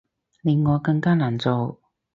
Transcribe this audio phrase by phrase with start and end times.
[0.41, 1.79] 令我更加難做